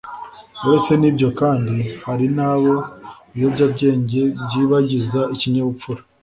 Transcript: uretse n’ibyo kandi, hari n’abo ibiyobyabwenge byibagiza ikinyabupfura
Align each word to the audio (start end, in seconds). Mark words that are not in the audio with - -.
uretse 0.65 0.93
n’ibyo 0.97 1.29
kandi, 1.39 1.77
hari 2.05 2.25
n’abo 2.35 2.75
ibiyobyabwenge 3.33 4.21
byibagiza 4.45 5.21
ikinyabupfura 5.33 6.01